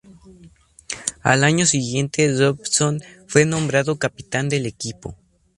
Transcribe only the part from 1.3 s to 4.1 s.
año siguiente Robson fue nombrado